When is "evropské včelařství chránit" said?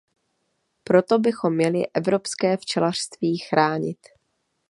1.93-3.99